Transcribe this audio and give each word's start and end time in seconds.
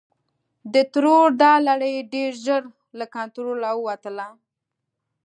د 0.73 0.75
ترور 0.93 1.27
دا 1.41 1.53
لړۍ 1.67 1.95
ډېر 2.13 2.31
ژر 2.45 2.63
له 2.99 3.05
کنټروله 3.15 3.69
ووتله. 3.75 4.27